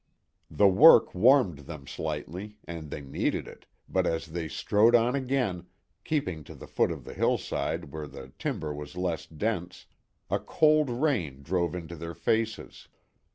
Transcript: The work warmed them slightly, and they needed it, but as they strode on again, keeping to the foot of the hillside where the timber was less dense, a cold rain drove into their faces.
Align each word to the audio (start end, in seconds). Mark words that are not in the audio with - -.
The 0.49 0.67
work 0.67 1.13
warmed 1.13 1.59
them 1.59 1.85
slightly, 1.85 2.57
and 2.63 2.89
they 2.89 3.01
needed 3.01 3.47
it, 3.47 3.67
but 3.87 4.07
as 4.07 4.25
they 4.29 4.47
strode 4.47 4.95
on 4.95 5.13
again, 5.13 5.67
keeping 6.03 6.43
to 6.45 6.55
the 6.55 6.65
foot 6.65 6.89
of 6.89 7.03
the 7.03 7.13
hillside 7.13 7.91
where 7.91 8.07
the 8.07 8.33
timber 8.39 8.73
was 8.73 8.97
less 8.97 9.27
dense, 9.27 9.85
a 10.27 10.39
cold 10.39 10.89
rain 10.89 11.43
drove 11.43 11.75
into 11.75 11.95
their 11.95 12.15
faces. 12.15 12.87